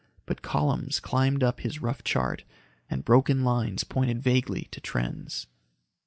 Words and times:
But 0.25 0.41
columns 0.41 0.99
climbed 0.99 1.43
up 1.43 1.59
his 1.59 1.79
rough 1.79 2.03
chart 2.03 2.43
and 2.89 3.05
broken 3.05 3.43
lines 3.43 3.83
pointed 3.83 4.19
vaguely 4.19 4.67
to 4.71 4.81
trends. 4.81 5.45